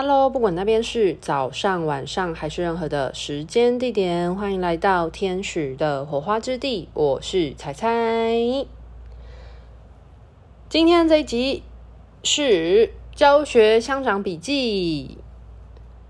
[0.00, 6.88] Hello，不管那边是早上、晚上还是任何的时间地点，欢迎来到天使的火花之地。
[6.94, 7.88] 我是彩彩。
[10.68, 11.64] 今天这一集
[12.22, 15.18] 是教学相长笔记，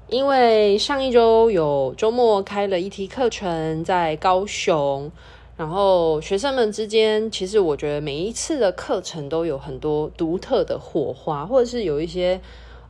[0.09, 5.11] 因为上一周有周末开了一梯课程在高雄，
[5.57, 12.39] 然后学生们之间，其实我觉得每一次的课程都有很多独特的火花，或者是有一些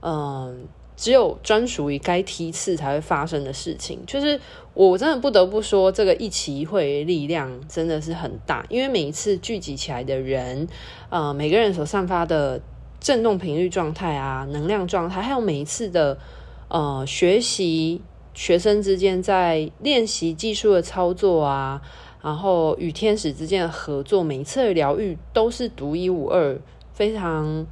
[0.01, 0.67] 嗯。
[0.99, 4.39] 只有专属于该梯次才会发生的事情，就是
[4.75, 10.67] 我真的不得不说，这个一期一会力量真的是很大，因为每一次聚集起来的人，
[11.09, 12.61] 呃，每个人所散发的
[12.99, 16.19] 振动频率状态啊，能量状态，还有每一次的
[16.67, 18.03] 呃学习，
[18.35, 21.81] 学生之间在练习技术的操作啊，
[22.21, 26.59] 然后与天使之间的合作，每一次的疗愈都是独一无二，
[26.93, 27.65] 非常。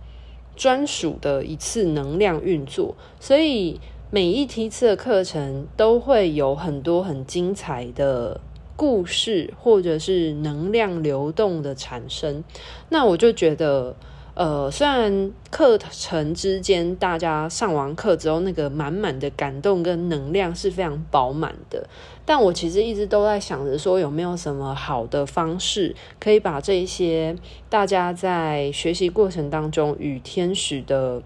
[0.56, 3.78] 专属的一次能量运作，所以
[4.10, 8.40] 每一梯次的课程都会有很多很精彩的
[8.74, 12.42] 故事，或者是能量流动的产生。
[12.88, 13.94] 那我就觉得。
[14.36, 21.88] 呃，虽然课程之间大家上完课之后，那个满满的感动跟能量是非常饱满的，
[22.26, 27.34] 但我其实一直都在想着说，有没有什么好的方式可以把这些
[27.70, 31.22] 大家在学习过程当中与天使的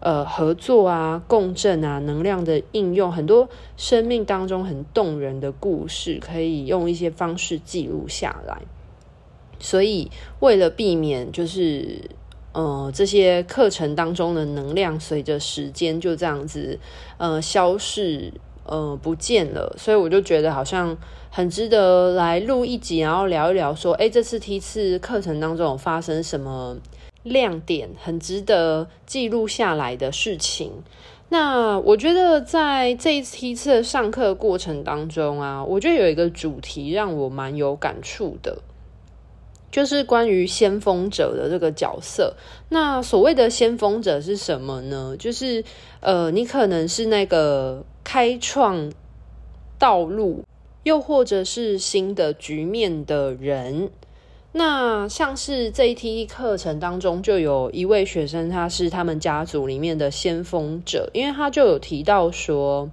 [0.00, 8.60] 呃合作啊、共振啊、能量的应用，很多生命当中很动人的故事，可以用一些方式记录下来。
[9.58, 12.10] 所以，为了避免就是。
[12.52, 16.78] 呃，这些课程当中的能量随着时间就这样子
[17.16, 18.32] 呃消逝
[18.64, 20.96] 呃不见了，所以我就觉得好像
[21.30, 26.76] 很值得来录一集，然后聊一聊说，哎，这次梯次课程当中有发生什么
[27.22, 30.70] 亮点，很值得记录下来的事情。
[31.30, 38.58] 那我觉得在这一梯次的上课过程当中啊，我觉得有一个主题让我蛮有感触的。
[39.72, 42.36] 就是关于先锋者的这个角色。
[42.68, 45.16] 那所谓的先锋者是什么呢？
[45.18, 45.64] 就是
[46.00, 48.92] 呃，你可能是那个开创
[49.78, 50.44] 道路，
[50.84, 53.90] 又或者是新的局面的人。
[54.52, 62.90] 那像是这一梯课程当中，就有一位学生，他是他们家族里面的先锋者，因为他就有提到说。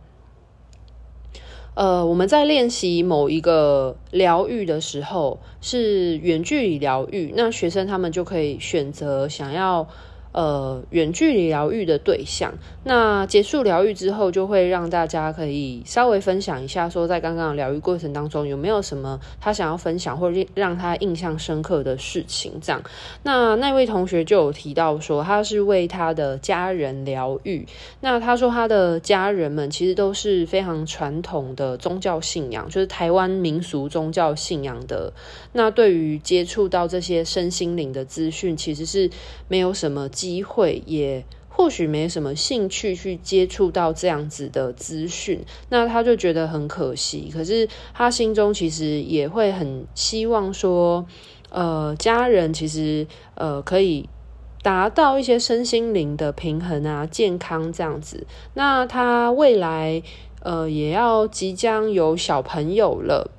[1.80, 9.88] 呃，我们在练习某一个疗愈的时候，是远距离疗愈，那学生他们就可以选择想要。
[10.32, 12.54] 呃，远距离疗愈的对象，
[12.84, 22.54] 那结束疗愈之后，就会让大家可以稍微分享一下，说在刚刚疗愈过程当中有没有什么他想要分享或者让他印象深刻的事情。
[22.62, 22.80] 这样，
[23.24, 27.66] 那那位同学就有提到说，他是为他的家人疗愈。
[28.02, 35.12] 那他说他的家人们其实都是非常传统的宗教信仰，就是台湾民俗宗教信仰的。
[35.54, 39.10] 那对于接触到这些身心灵的资讯，其实是
[39.48, 40.08] 没有什么。
[40.20, 47.30] 机会也或许没什么兴趣去接触到这样子的资讯，那他就觉得很可惜。
[47.34, 51.06] 可是他心中其实也会很希望说，
[51.50, 54.10] 呃，家人其实呃可以
[54.62, 58.28] 达到一些身心灵的平衡啊、健康这样子。
[58.56, 60.04] 那他未来
[60.42, 63.32] 呃也要即将有小朋友了。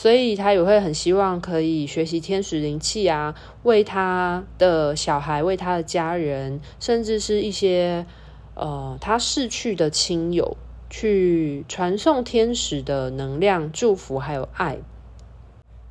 [0.00, 8.06] 所以他也会很希望可以学习天使灵气啊，为他的小孩、为他的家人，甚至是一些
[8.54, 10.56] 呃他逝去的亲友，
[10.88, 14.78] 去传送天使的能量、祝福还有爱。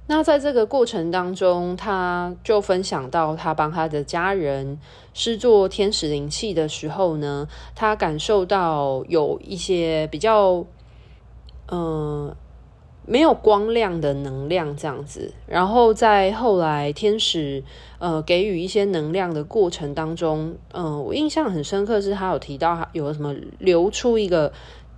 [0.08, 4.80] 那在这个过程当中，他就分享到他帮他的家人
[5.14, 10.66] 施做天使灵气的时候呢，他感受到有一些比较
[11.70, 12.34] 嗯。
[13.10, 17.64] 没有光亮的能量这样子，然后在后来天使
[18.00, 24.52] 呃给予一些能量的过程当中，嗯、我印象很深刻是他有提到有什么流出一个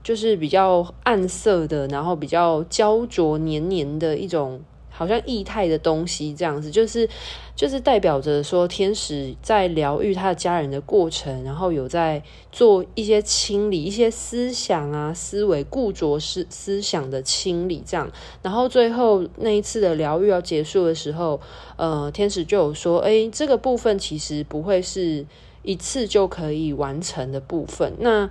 [0.04, 4.60] 就是比较暗色的，然后比较焦灼黏黏的一种。
[5.00, 7.08] 好像液态的东西这样子，就是
[7.56, 18.12] 就是代表着说，天使在疗愈他的家人的过程，然后有在做一些清理，一些思想啊、思维固着思思想的清理，这样。
[18.42, 21.40] 然后最后那一次的疗愈要结束的时候，
[21.78, 25.26] 呃，天使就有说，诶，这个部分其实不会是
[25.64, 27.94] 一次就可以完成的部分。
[28.00, 28.30] 那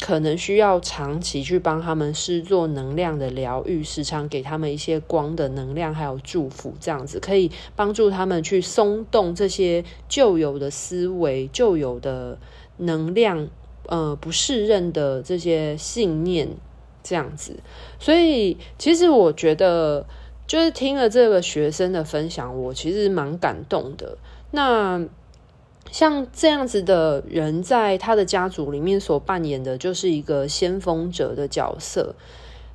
[0.00, 12.38] 可能需要长期去帮他们施做能量的疗愈，时常给他们一些光的能量，还有祝福，这样子可以帮助他们去松动这些旧有的思维、旧有的
[12.78, 13.48] 能量，
[13.86, 16.48] 呃不适任的这些信念
[17.02, 17.60] 这样子。
[17.98, 20.06] 所以其实我觉得，
[20.46, 24.16] 就是听了这个学生的分享，我其实蛮感动的。
[24.52, 25.00] 那
[25.90, 32.14] 像这样子的人，在他的家族里面所扮演的，就是一个先锋者的角色。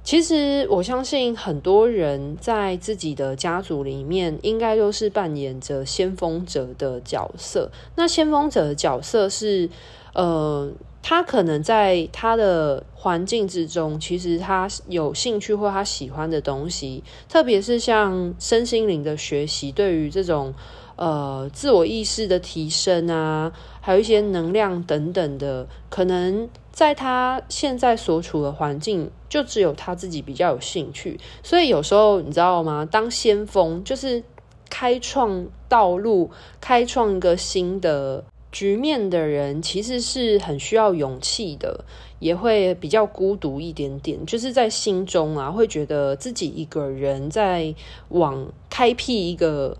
[0.03, 7.71] 其实我相信很多人在自己的家族里面，应该都是扮演着先锋者的角色。
[7.95, 9.67] 那先锋者的角色是，
[10.13, 10.71] 呃，
[11.01, 20.53] 他可能在他的环境之中，其实他有兴趣或他喜欢的东西，特别是像身心灵的学习，对于这种
[20.95, 23.51] 呃自我意识的提升啊，
[23.81, 26.49] 还有一些能量等等的，可能。
[26.75, 32.85] 在他现在所处的环境，就只有他自己比较有兴趣，所以有时候你知道吗？
[32.85, 34.21] 当先锋就是
[34.69, 41.85] 开创道路、开创一个新的局面的人，其实是很需要勇气的，
[42.19, 47.73] 也会比较孤独一点点，就是在心中啊，会觉得自己一个人在
[48.09, 49.77] 往开辟一个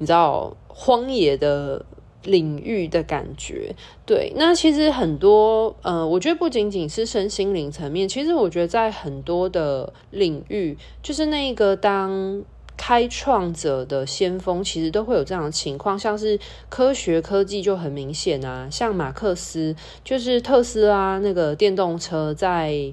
[0.00, 1.86] 你知道荒野的。
[2.24, 3.74] 领域的感觉，
[4.04, 12.42] 对，那其实很多，呃，我觉得不仅仅是身心灵层面，其实我觉得在很多的领域，就是那个当
[12.76, 16.38] 开创者的先锋，其实都会有这样的情况，像是
[16.68, 19.74] 科学科技就很明显啊，像马克思，
[20.04, 22.92] 就是特斯拉那个电动车在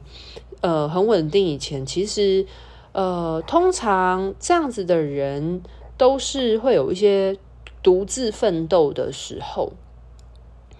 [0.61, 2.45] 呃很稳定以前，其实
[2.93, 5.61] 呃通常这样子的人
[5.97, 7.37] 都是会有一些。
[7.83, 9.71] 独自奋斗的时候，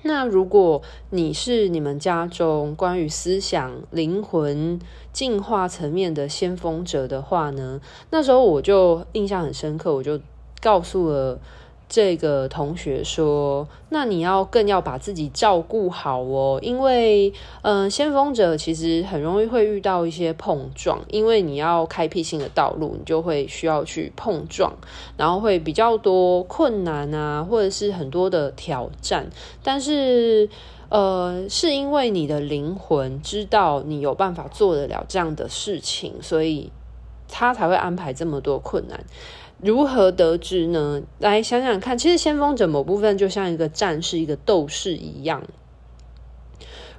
[0.02, 0.82] 那如果
[1.12, 4.78] 你是你们家中关于思想、灵魂
[5.14, 7.80] 进化层面的先锋者的话呢，
[8.10, 10.20] 那时候我就印象很深刻，我就
[10.60, 11.40] 告诉了。
[11.90, 17.32] 这个同学说：“那你要更要把自己照顾好哦，因为，
[17.62, 24.74] 嗯、先锋者其实很容易会遇到一些碰撞，因为你要开辟新的道路，你就会需要去碰撞，
[25.16, 29.30] 然后会比较多困难啊，或者是很多的挑战。
[29.64, 30.50] 但是，
[30.90, 36.70] 呃，是因为你的灵魂知道你有办法做得了这样的事情，所以
[37.30, 39.06] 他才会安排这么多困难。”
[39.62, 41.02] 如何得知呢？
[41.20, 45.44] 来想想看，其实先锋者某部分就像一个战士、一个斗士一样。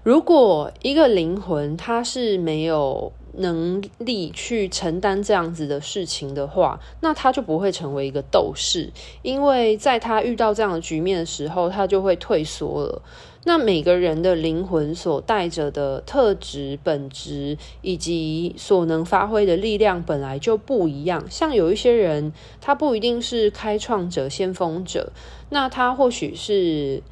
[0.03, 8.91] 如果一个灵魂他是没有能力去承担这样子的事情的话，那他就不会成为一个斗士，
[9.23, 13.03] 因为在他遇到这样的局面的时候，他就会退缩了。
[13.45, 21.25] 那每个人的灵魂所带着的特质、本质以及所能发挥的力量本来就不一样。
[21.31, 25.13] 像有一些人，他不一定是开创者、先锋者，
[25.51, 27.03] 那他或许是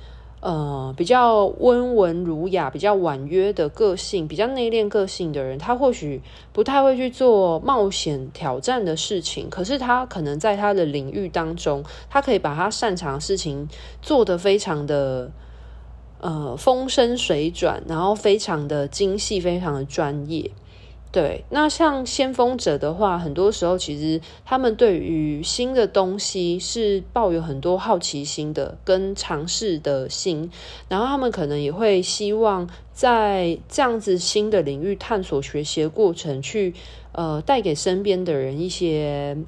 [0.40, 6.20] 呃比较温文儒雅、比较婉约的个性、比较内敛个性的人，他或许
[6.52, 9.48] 不太会去做冒险挑战的事情。
[9.48, 13.66] 可是他可能在他的领域当中，他可以把他擅长的事情
[14.02, 15.30] 做得非常的。
[16.18, 20.50] 呃，风生水转，然后非常的精细，非常的专业。
[21.12, 30.50] 对，那像先锋者的话，很多时候其实他们对于新的东西是抱有很多好奇心的，跟尝试的心。
[30.88, 36.74] 然后他们可能也会希望在这样子新的领域探索学习的过程，去
[37.12, 39.38] 呃带给身边的人一些。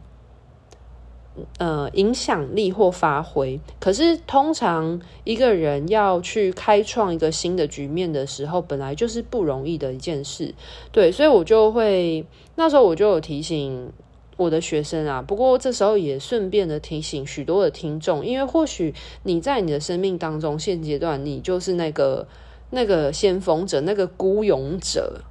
[1.59, 10.55] 呃，影响力或发挥，可是通常一个人要去开创一个新的局面的时候，本来就是不容易的一件事。
[10.93, 12.25] 对，所以我就会
[12.57, 13.93] 那时候我就有提醒
[14.37, 22.27] 我的学生啊，不过这时候也顺便的提醒许多的听众，因为或许你在你的生命当中现阶段你就是那个
[22.71, 25.23] 那个先锋者，那个孤勇者。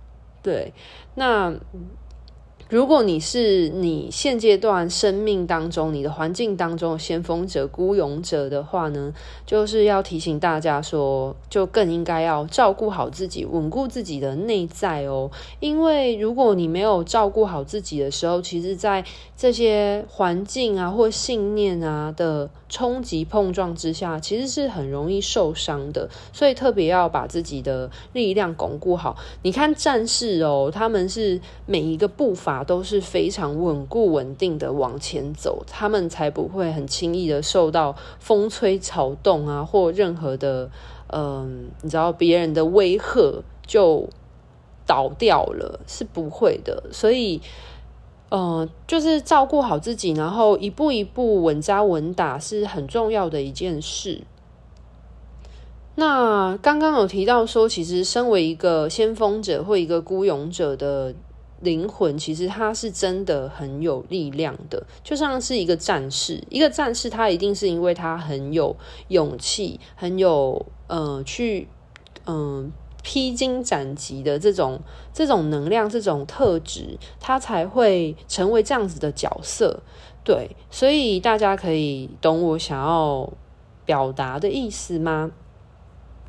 [0.41, 0.73] 对，
[1.15, 1.53] 那。
[2.69, 9.13] 如果你是你现阶段生命当中、你的环境当中的先锋者、孤勇者的话呢，
[9.45, 15.31] 就是要提醒大家说，就更应该要照顾好自己，稳固自己的内在哦。
[15.61, 19.05] 因为如果你没有照顾好自己的时候，其实，在
[19.37, 26.09] 这些环境啊或信念啊的冲击碰撞之下，其实是很容易受伤的。
[26.33, 29.15] 所以特别要把自己的力量巩固好。
[29.43, 32.57] 你看战士哦，他们是每一个步伐。
[32.67, 40.69] 都是非常稳固、稳定的往前走，他们才不会很轻易的受到风吹草动啊，或任何的，
[41.13, 44.09] 嗯、你知道别人的威吓就
[44.85, 46.83] 倒掉了，是不会的。
[46.91, 47.41] 所以，
[48.29, 54.23] 呃，就是照顾好自己，然后一步一步稳扎稳打是很重要的一件事。
[55.95, 61.15] 那刚刚有提到说，其实身为一个先锋者或一个孤勇者的
[61.61, 66.43] 灵魂，其实他是真的很有力量的，就像是一个战士。
[66.49, 68.75] 一个战士，他一定是因为他很有
[69.07, 71.67] 勇气，很有呃去
[72.27, 72.71] 嗯、
[73.09, 74.81] 披荆斩棘的这种
[75.13, 79.79] 这种能量、这种特质，他才会成为这样子的角色。
[80.25, 83.31] 对，所以大家可以懂我想要
[83.85, 85.31] 表达的意思吗？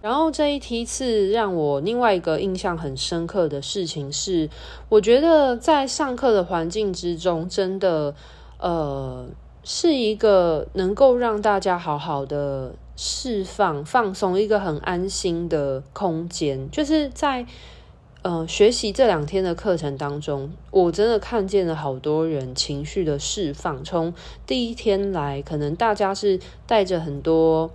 [0.01, 4.49] 然后这一梯次让我另外一个印象很深刻的事情是，
[4.89, 8.15] 我觉得在上课的环境之中，真的
[8.61, 9.27] 呃
[9.65, 16.69] 是一个能够让大家好好的释放、放松一个很安心的空间。
[16.73, 17.47] 就是在
[18.23, 23.85] 呃学习这两天的课程当中，我真的看见了好多人情绪的释放。
[23.85, 24.13] 从
[24.45, 27.71] 第一天来，可能大家是带着很多。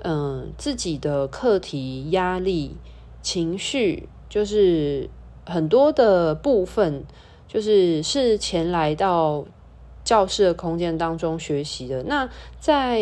[0.00, 2.76] 嗯，自己的课题、压力、
[3.20, 5.10] 情绪，就是
[5.44, 7.02] 很多的部分，
[7.48, 9.44] 就是是前来到
[10.08, 12.02] 教室的空间当中学习的。
[12.04, 12.26] 那
[12.58, 12.98] 在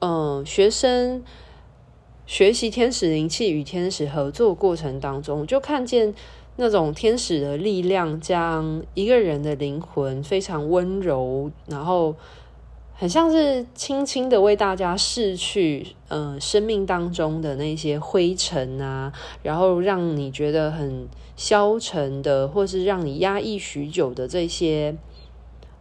[0.00, 1.22] 嗯学生
[2.26, 6.12] 学习天使灵气与天使合作过程当中，就看见
[6.56, 12.16] 那种天使的力量，将一个人的灵魂非常温柔，然后。
[12.98, 21.06] 很像是轻轻的为大家拭去，呃，生命当中的那些灰尘啊，然后让你觉得很
[21.36, 24.96] 消沉的，或是让你压抑许久的这些，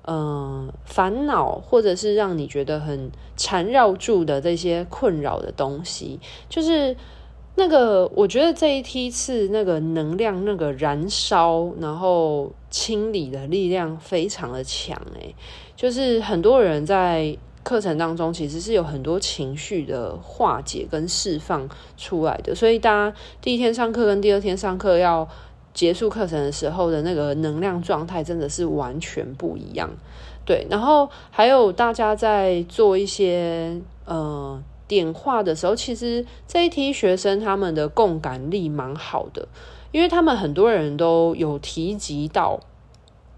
[0.05, 6.95] 呃，烦恼，或者是让你觉得很缠绕住的这些困扰的东西，就是
[7.55, 15.33] 那个，我觉得这一梯次那个能量，那个燃烧，然后清理的力量非常的强，诶。
[15.75, 25.27] 就是很多人在课程当中，其实是有很多情绪的化解跟释放出来的，所以大家第一天上课跟第二天上课要
[25.75, 29.91] 结束课程的时候的那个能量状态，真的是完全不一样。
[30.43, 39.47] 对，然后还有大家在做一些呃点化的时候，其实这一批学生他们的共感力蛮好的，
[39.91, 42.59] 因为他们很多人都有提及到。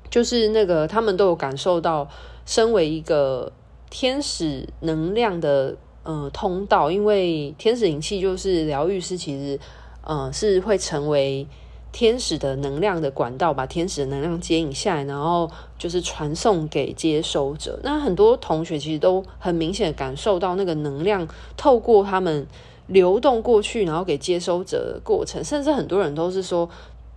[0.10, 2.08] 就是那个，他们都有感受到，
[2.46, 3.52] 身为一个
[3.90, 9.60] 天使能量的呃通道，因为天使灵气就是疗愈师，其实
[10.02, 11.46] 呃是会成为
[11.92, 17.80] 天使的能量的管道，把天使的能量接引下来，然后就是传送给接收者。
[17.84, 22.46] 那很多同学其实都很明显感受到那个能量透过他们
[22.88, 26.70] 流动过去，然后给接收者的过程，甚至很多人都是说。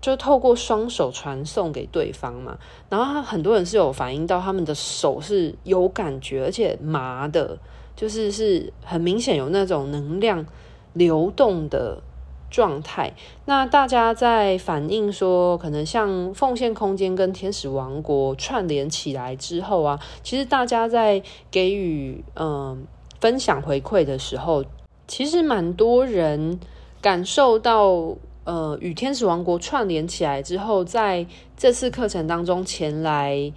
[0.02, 2.56] 就透过双手传送给对方嘛，
[2.88, 7.58] 然后很多人是有反映到他们的手是有感觉，而且麻的，
[7.94, 10.46] 就是是很明显有那种能量
[10.94, 12.02] 流动的
[12.50, 13.14] 状态。
[13.45, 22.87] 那大家在反映说，可能像奉献空间跟天使王国串联起来之后啊，其实大家在给予嗯、
[23.21, 24.64] 分享回馈的时候，
[25.07, 26.61] 其实蛮多人
[27.00, 28.16] 感受到。
[28.42, 31.25] 呃，与天使王国串联起来之后，在
[31.59, 33.52] 这次课程当中前来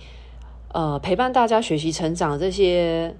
[0.74, 3.16] 呃陪伴大家学习成长这些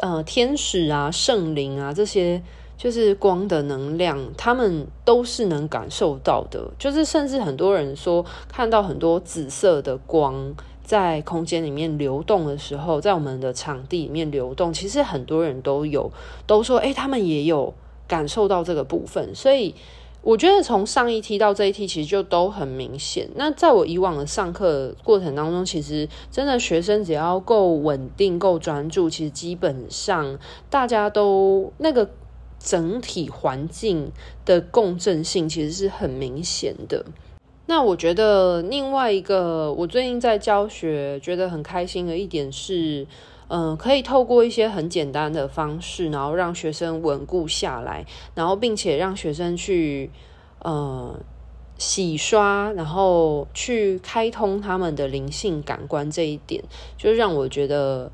[0.00, 2.42] 呃天使啊、圣灵啊这些，
[2.76, 6.70] 就是光的能量，他们都是能感受到的。
[6.78, 16.10] 就是甚至很多人说看到很多紫色的光在空间里面流动的时候，在我们的场地里面流动，其实很多人都有
[16.46, 17.72] 都说，哎，他们也有
[18.06, 19.74] 感受到这个部分，所以。
[20.26, 23.28] 我觉得从上一梯到这一梯，其实就都很明显。
[23.34, 30.38] 那在我以往的上课过程当中，其实真的学生只要够稳定、够专注，其实基本上
[30.70, 32.08] 大家都那个
[32.64, 34.10] 整体环境
[34.44, 37.04] 的共振性其实是很明显的。
[37.66, 43.06] 那我觉得另外一个我最近在教学觉得很开心的一点是。
[43.48, 48.04] 嗯、可以透过一些很简单的方式，然后让学生稳固下来，
[48.34, 50.10] 然后并且让学生去
[50.60, 51.14] 呃
[51.76, 56.64] 洗刷，然后去开通他们的灵性感官这一点，
[56.96, 58.10] 就让我觉得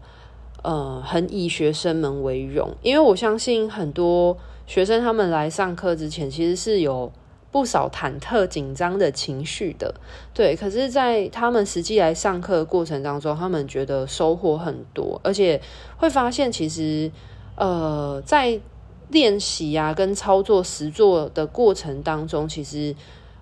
[0.63, 4.37] 呃很以学生们为荣，因为我相信很多
[4.67, 7.13] 学生他们来上课之前其实是有。
[7.53, 9.93] 不少忐忑紧张的情绪的，
[10.33, 10.55] 对。
[10.55, 15.61] 可是，在他们实际来上课的过程当中，他们觉得收获很多，而且
[15.97, 17.11] 会发现，其实，
[17.57, 18.61] 呃，在
[19.09, 22.95] 练习啊跟操作实作的过程当中，其实，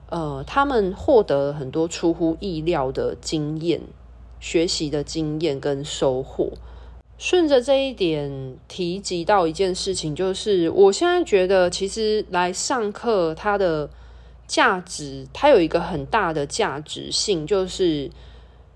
[0.08, 3.82] 呃，他们获得了很多出乎意料的经验、
[4.40, 6.52] 学习的经验跟收获。
[7.18, 13.90] 顺着这一点提及到一件事情，就是我现在觉得，其实来上课它的
[14.46, 18.10] 价值，它有一个很大的价值性，就是。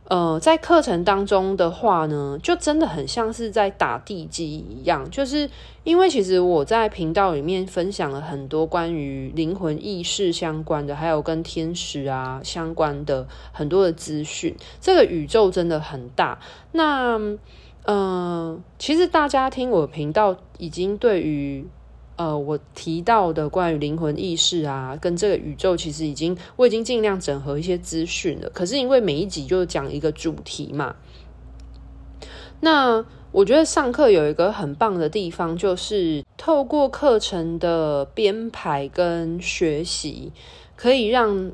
[0.09, 5.49] 呃，在课程当中的话呢，就真的很像是在打地基一样，就是
[5.85, 14.55] 因为其实我在频道里面分享了很多关于灵魂意识相关的，还有跟天使啊相关的很多的资讯。
[14.83, 16.39] 这个宇宙真的很大。
[16.73, 17.19] 那，
[17.85, 21.67] 嗯、其实大家听我频道已经对于。
[22.15, 28.51] 呃，我提到的关于灵魂意识啊，跟这个宇宙，其实已经我已经尽量整合一些资讯了。
[28.51, 30.95] 可是因为每一集就讲一个主题嘛，
[32.61, 40.33] 那我觉得上课有一个很棒的地方，就是透过课程的编排跟学习，
[40.77, 41.51] 可以让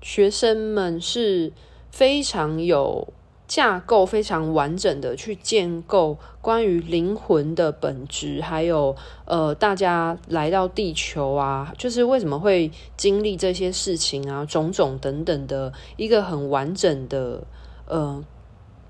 [0.00, 1.52] 学生们是
[1.90, 3.12] 非常有。
[3.52, 17.44] 架构非常完整的去建构关于灵魂的本质，还有呃，大家来到地球啊，就是为什么会经历这些事情啊，种种等等的一个很完整的
[17.84, 18.24] 呃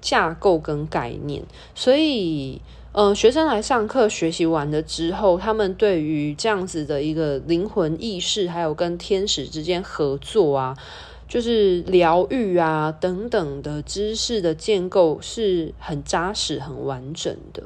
[0.00, 1.42] 架构跟概念。
[1.74, 10.76] 所以呃，学生来上课学习完了之后，他们对于这样子的一个灵魂意识，还有跟天使之间合作啊。
[11.32, 17.62] 就是疗愈啊等等的知识的建构是很扎实、很完整的，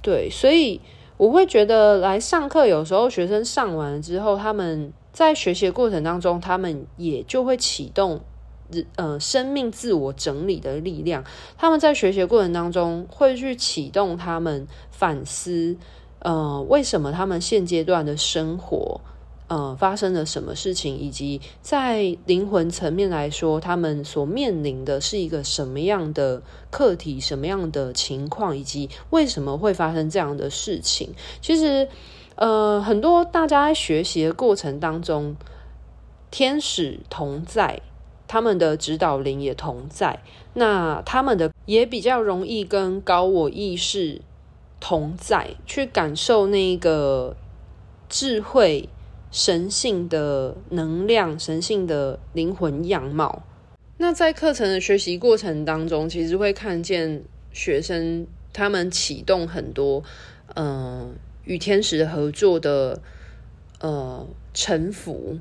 [0.00, 0.80] 对，所以
[1.18, 8.22] 我会觉得来上课，有时候学生上完了之后，他们在学习过程当中，他们也就会启动
[8.96, 11.22] 呃生命自我整理的力量。
[11.58, 15.76] 他们在学习过程当中会去启动他们反思，
[16.20, 19.02] 呃，为什么他们现阶段的生活。
[19.46, 31.10] 呃，发生了什么事情，以及在灵魂层面来说，他们所面临的是一个什么样的课题、什么样的情况，以及为什么会发生这样的事情？
[31.42, 31.86] 其实，
[32.36, 35.36] 呃，很多大家在学习的过程当中，
[36.30, 37.82] 天使同在，
[38.26, 40.22] 他们的指导灵也同在，
[40.54, 44.22] 那他们的也比较容易跟高我意识
[44.80, 47.36] 同在，去感受那个
[48.08, 48.88] 智慧。
[49.34, 53.42] 神性的能量，神性的灵魂样貌。
[53.96, 60.04] 那在课程的学习过程当中，其实会看见学生他们启动很多，
[60.54, 63.02] 嗯、与天使合作的，
[63.80, 65.40] 呃，臣服。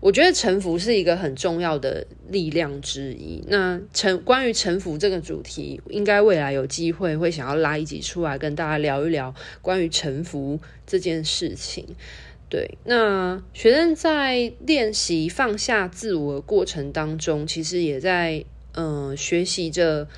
[0.00, 3.44] 我觉得臣服是一个很重要的力量之一。
[3.48, 11.86] 那臣关于臣服这个主题，应该未来有机会会想要拉一集出来跟大家聊一聊关于臣服这件事情。
[12.50, 20.08] 对，那学生在练习放下自我的过程当中，其实也在嗯、呃、学习着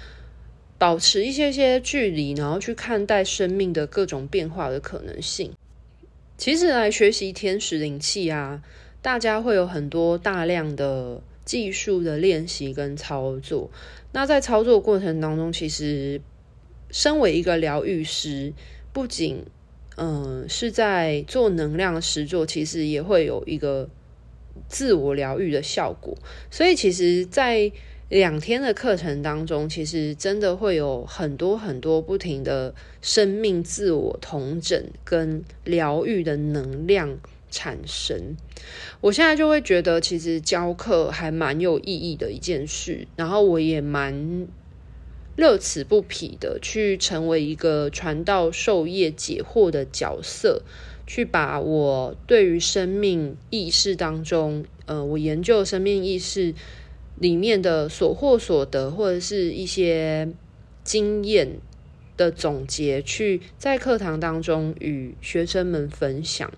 [0.78, 5.52] 保持一些些距离，然后去看待生命的各种变化的可能性。
[6.38, 8.62] 其实来学习天使灵气啊，
[9.02, 13.70] 大家会有很多大量的技术的练习跟操作。
[14.12, 16.20] 那在操作过程当中，其实
[16.90, 18.54] 身为一个疗愈师，
[18.92, 19.44] 不仅
[19.96, 23.88] 嗯，是在做能量实作，其实也会有一个
[24.68, 26.16] 自我疗愈的效果。
[26.50, 27.70] 所以，其实，在
[28.08, 37.18] 两天的课程当中，其实真的会有很多很多不停的生命自我统整跟疗愈的能量
[37.50, 38.36] 产生。
[39.02, 44.46] 我现在就会觉得，其实教课还蛮有意义的一件事，然后我也蛮。
[45.36, 50.62] 乐此不疲的去成为一个传道授业解惑的角色，
[51.06, 56.54] 去把我对于生命意识当中，呃，我研究生命意识
[57.18, 60.28] 里面的所获所得，或者是一些
[60.84, 61.58] 经验
[62.16, 66.52] 的总结，去在课堂当中与学生们分享。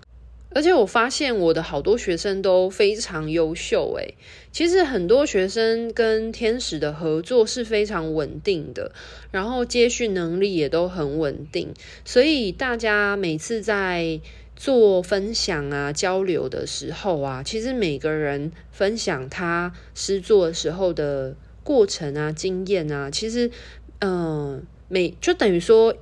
[0.55, 4.15] 而且我发现我的好多学生都非常优秀诶，
[4.53, 8.93] 其实很多学生跟天使的合作是非常稳定的，
[9.31, 11.73] 然后接续能力也都很稳定，
[12.05, 14.21] 所以大家每次在
[14.55, 23.51] 做分享啊、交流的时候啊，其实每个人分享他诗作时候的过程啊、经验啊，其实
[23.99, 25.93] 嗯、每就等于说。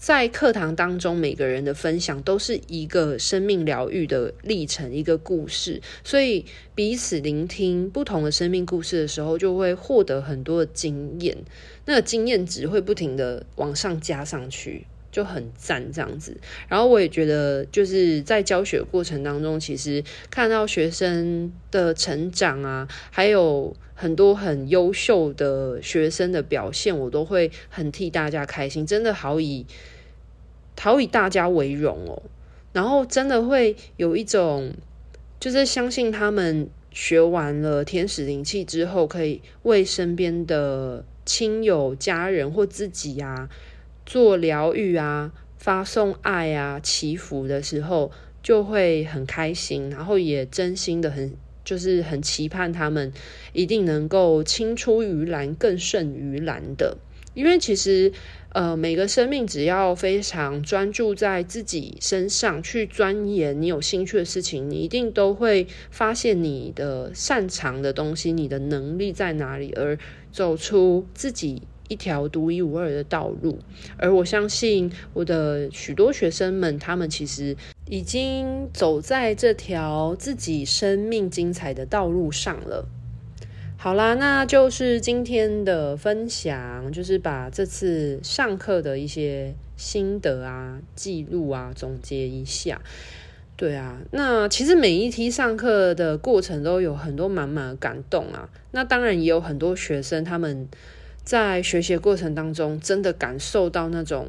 [0.00, 5.82] 在课堂当中，每个人的分享都是一个生命疗愈的历程，一个故事。
[6.02, 11.36] 所以彼此聆听不同的生命故事的时候，就会获得很多的经验。
[11.84, 14.86] 那个经验值会不停的往上加上去。
[15.10, 16.36] 就很赞这样子。
[16.68, 29.66] 然后我也觉得，就是在教学过程当中，其实看到学生的成长啊，还有很多很优秀的学生的表现，我都会很替大家开心，真的好以
[30.78, 32.22] 好以大家为荣哦。
[32.72, 34.72] 然后真的会有一种，
[35.40, 43.48] 就是相信他们学完了天使灵气之后，可以为身边的亲友、家人或自己啊
[44.04, 48.10] 做疗愈啊、发送爱啊、祈福的时候，
[48.42, 51.32] 就会很开心，然后也真心的很，
[51.64, 53.12] 就是很期盼他们
[53.52, 56.96] 一定能够青出于蓝，更胜于蓝的，
[57.34, 58.12] 因为其实。
[58.52, 69.96] 呃，每个生命只要非常专注在自己身上去钻研你有兴趣的事情，你一定都会发现你的擅长的东西，你的能力在哪里，而
[70.32, 73.58] 走出自己一条独一无二的道路。
[73.98, 77.54] 而我相信我的许多学生们，他们其实
[77.86, 82.86] 已经走在这条自己生命精彩的道路上了。
[83.76, 92.80] 好啦，那就是今天的分享，就是把这次上课的一些心得啊、记录啊总结一下。
[93.56, 98.48] 对啊，那其实每一期上课的过程都有很多满满的感动啊。
[98.70, 100.68] 那当然也有很多学生他们
[101.30, 104.26] 在学习过程当中真的感受到那种，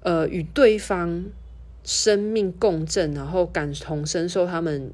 [0.00, 1.24] 呃，与对方
[1.82, 4.92] 生命共振，然后感同身受他们。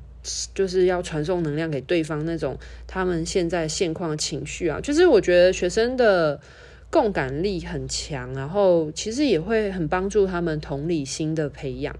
[0.54, 6.40] 就是要传送能量给对方那种他们现在现况情绪啊，就是我觉得学生的
[6.88, 11.94] 共感力很强，然后其实也会很帮助他们同理心的培养。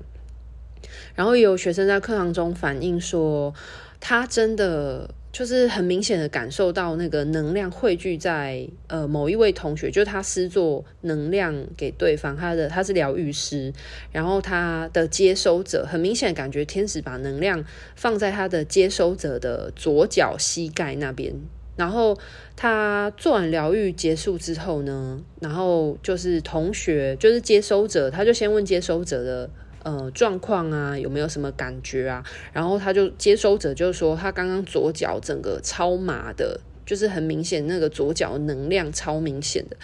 [1.15, 3.53] 然后也有学生在课堂中反映说，
[4.01, 5.11] 他真的。
[5.35, 13.73] 就是很明显的感受到那个能量汇聚在呃某一位同学，就是他施作能量给对方，他的他是疗愈师，
[14.13, 17.65] 然后他的接收者很明显感觉天使把能量
[17.97, 21.35] 放在他的接收者的左脚膝盖那边，
[21.75, 22.17] 然后
[22.55, 29.51] 他做完疗愈结束之后呢，然后就是同学就是接收者，他就先问接收者的。
[29.85, 32.25] 呃，状况啊，有没有什么感觉啊？
[32.53, 39.77] 然后他就接收者就是说，他刚刚左脚整个超麻的，就是很明显那个左脚能量超明显的。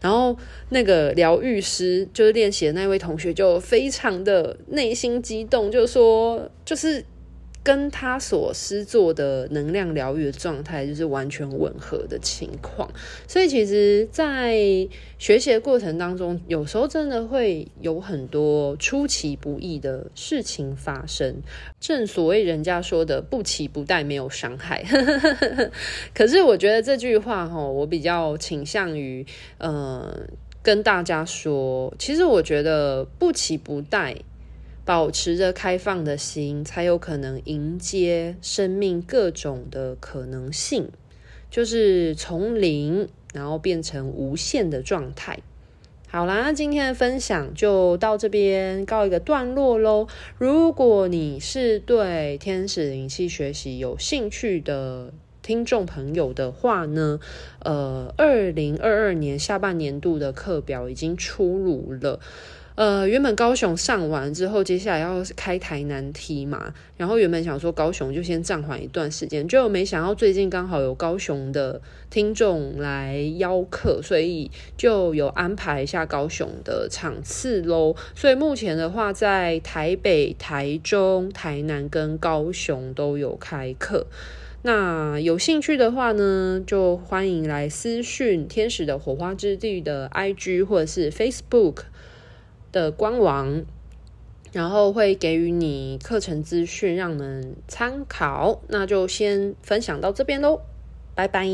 [0.00, 0.36] 然后
[0.68, 7.04] 那个疗愈师就是练习的那位同学就非常的内心激动，就说就是。
[7.66, 12.88] 跟他所施作的能量疗愈的状态就是完全吻合的情况，
[13.26, 14.56] 所以其实，在
[15.18, 21.42] 学习的过程当中，有时候真的会有很多出其不意的事情发生。
[21.80, 24.84] 正所谓人家说的“不期不待，没有伤害”。
[26.14, 29.26] 可是我觉得这句话哈，我比较倾向于
[29.58, 30.16] 呃
[30.62, 34.14] 跟大家说，其实我觉得“不期不待”。
[34.86, 40.88] 保持着开放的心，才有可能迎接生命各种的可能性，
[41.50, 45.40] 就是从零然后变成无限的状态。
[46.08, 50.06] 好啦，今天的分享就到这边告一个段落喽。
[50.38, 57.18] 如果你是对天使灵气学习有兴趣的听众朋友的话呢，
[57.58, 62.20] 呃，二零二二年下半年度的课表已经出炉了。
[62.76, 77.96] 呃，原本高雄上完之后，接下来要开台南梯嘛，然后原本想说高雄就先暂缓一段时间，就没想到最近刚好有高雄的听众来邀客，所以就有安排一下高雄的场次喽。
[78.14, 84.06] 所以目前的话，在台北、台中、台南跟高雄都有开课。
[84.60, 91.84] 那有兴趣的话呢，就欢迎来私讯天使的火花之地的 IG 或者是 Facebook。
[92.76, 93.64] 的官网，
[94.52, 98.60] 然后会给予你课程资讯，让你们参考。
[98.68, 100.60] 那就先分享到这边喽，
[101.14, 101.48] 拜拜。